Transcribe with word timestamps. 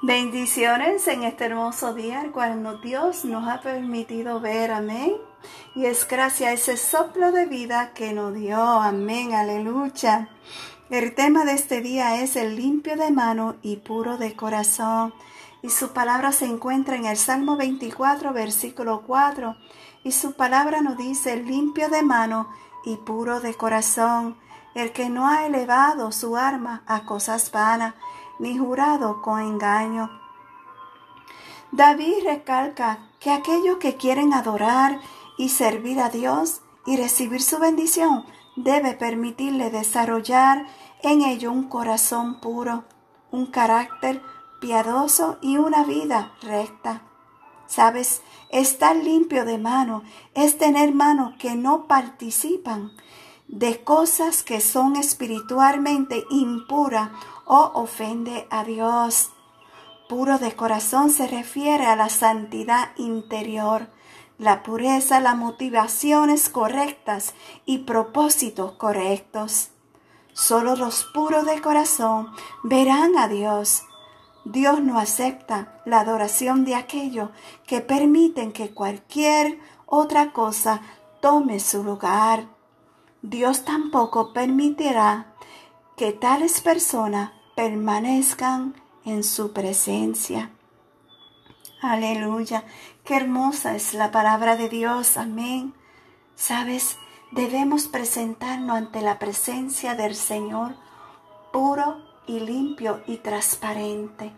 Bendiciones 0.00 1.08
en 1.08 1.24
este 1.24 1.46
hermoso 1.46 1.92
día, 1.92 2.22
el 2.22 2.30
cual 2.30 2.80
Dios 2.80 3.24
nos 3.24 3.48
ha 3.48 3.60
permitido 3.60 4.40
ver, 4.40 4.70
amén. 4.70 5.14
Y 5.74 5.86
es 5.86 6.06
gracias 6.06 6.50
a 6.50 6.52
ese 6.52 6.76
soplo 6.76 7.32
de 7.32 7.46
vida 7.46 7.90
que 7.94 8.12
nos 8.12 8.32
dio, 8.32 8.60
amén, 8.60 9.34
aleluya. 9.34 10.28
El 10.88 11.16
tema 11.16 11.44
de 11.44 11.54
este 11.54 11.80
día 11.80 12.22
es 12.22 12.36
el 12.36 12.54
limpio 12.54 12.96
de 12.96 13.10
mano 13.10 13.56
y 13.60 13.78
puro 13.78 14.18
de 14.18 14.36
corazón. 14.36 15.12
Y 15.62 15.70
su 15.70 15.92
palabra 15.92 16.30
se 16.30 16.44
encuentra 16.44 16.94
en 16.94 17.06
el 17.06 17.16
Salmo 17.16 17.56
24, 17.56 18.32
versículo 18.32 19.02
4. 19.04 19.56
Y 20.04 20.12
su 20.12 20.34
palabra 20.34 20.80
nos 20.80 20.96
dice, 20.96 21.42
limpio 21.42 21.88
de 21.88 22.04
mano 22.04 22.48
y 22.84 22.94
puro 22.98 23.40
de 23.40 23.52
corazón, 23.54 24.36
el 24.76 24.92
que 24.92 25.10
no 25.10 25.26
ha 25.26 25.44
elevado 25.44 26.12
su 26.12 26.36
arma 26.36 26.84
a 26.86 27.04
cosas 27.04 27.50
vanas 27.50 27.94
ni 28.38 28.56
jurado 28.58 29.22
con 29.22 29.40
engaño. 29.40 30.10
David 31.72 32.24
recalca 32.24 33.10
que 33.20 33.30
aquellos 33.30 33.76
que 33.78 33.96
quieren 33.96 34.32
adorar 34.32 35.00
y 35.36 35.50
servir 35.50 36.00
a 36.00 36.08
Dios 36.08 36.62
y 36.86 36.96
recibir 36.96 37.42
su 37.42 37.58
bendición 37.58 38.24
debe 38.56 38.94
permitirle 38.94 39.70
desarrollar 39.70 40.66
en 41.02 41.22
ello 41.22 41.52
un 41.52 41.68
corazón 41.68 42.40
puro, 42.40 42.84
un 43.30 43.46
carácter 43.46 44.22
piadoso 44.60 45.38
y 45.40 45.58
una 45.58 45.84
vida 45.84 46.32
recta. 46.42 47.02
Sabes, 47.66 48.22
estar 48.50 48.96
limpio 48.96 49.44
de 49.44 49.58
mano 49.58 50.02
es 50.34 50.56
tener 50.56 50.94
manos 50.94 51.34
que 51.38 51.54
no 51.54 51.86
participan 51.86 52.92
de 53.48 53.82
cosas 53.82 54.42
que 54.42 54.60
son 54.60 54.96
espiritualmente 54.96 56.24
impuras 56.30 57.10
o 57.46 57.72
ofende 57.74 58.46
a 58.50 58.62
Dios. 58.62 59.30
Puro 60.08 60.38
de 60.38 60.54
corazón 60.54 61.10
se 61.10 61.26
refiere 61.26 61.86
a 61.86 61.96
la 61.96 62.10
santidad 62.10 62.90
interior, 62.96 63.88
la 64.38 64.62
pureza, 64.62 65.20
las 65.20 65.36
motivaciones 65.36 66.48
correctas 66.48 67.34
y 67.64 67.78
propósitos 67.78 68.72
correctos. 68.72 69.70
Solo 70.32 70.76
los 70.76 71.04
puros 71.04 71.44
de 71.46 71.60
corazón 71.60 72.28
verán 72.62 73.16
a 73.16 73.28
Dios. 73.28 73.82
Dios 74.44 74.80
no 74.80 74.98
acepta 74.98 75.82
la 75.84 76.00
adoración 76.00 76.64
de 76.64 76.74
aquellos 76.74 77.30
que 77.66 77.80
permiten 77.80 78.52
que 78.52 78.72
cualquier 78.72 79.58
otra 79.84 80.32
cosa 80.32 80.80
tome 81.20 81.60
su 81.60 81.82
lugar. 81.82 82.57
Dios 83.22 83.64
tampoco 83.64 84.32
permitirá 84.32 85.34
que 85.96 86.12
tales 86.12 86.60
personas 86.60 87.32
permanezcan 87.56 88.74
en 89.04 89.24
su 89.24 89.52
presencia. 89.52 90.50
Aleluya, 91.82 92.64
qué 93.04 93.16
hermosa 93.16 93.74
es 93.74 93.94
la 93.94 94.12
palabra 94.12 94.56
de 94.56 94.68
Dios, 94.68 95.16
amén. 95.16 95.74
Sabes, 96.36 96.96
debemos 97.32 97.88
presentarnos 97.88 98.76
ante 98.76 99.00
la 99.00 99.18
presencia 99.18 99.96
del 99.96 100.14
Señor 100.14 100.76
puro 101.52 102.00
y 102.28 102.38
limpio 102.38 103.02
y 103.06 103.16
transparente. 103.16 104.32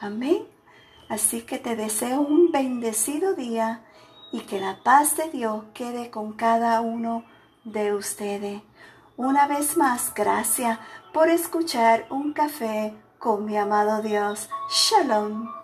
Amén. 0.00 0.46
Así 1.10 1.42
que 1.42 1.58
te 1.58 1.76
deseo 1.76 2.22
un 2.22 2.52
bendecido 2.52 3.34
día 3.34 3.84
y 4.32 4.40
que 4.40 4.58
la 4.58 4.82
paz 4.82 5.18
de 5.18 5.28
Dios 5.28 5.64
quede 5.74 6.10
con 6.10 6.32
cada 6.32 6.80
uno 6.80 7.24
de 7.64 7.94
ustedes. 7.94 8.62
Una 9.16 9.46
vez 9.46 9.76
más, 9.76 10.12
gracias 10.14 10.78
por 11.12 11.28
escuchar 11.28 12.06
un 12.10 12.32
café 12.32 12.94
con 13.18 13.44
mi 13.44 13.56
amado 13.56 14.02
Dios. 14.02 14.48
Shalom. 14.70 15.61